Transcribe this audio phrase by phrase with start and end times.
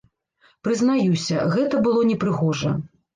[0.67, 2.73] Прызнаюся, гэта было непрыгожа.